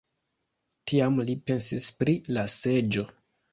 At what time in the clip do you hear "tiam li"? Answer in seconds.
0.91-1.35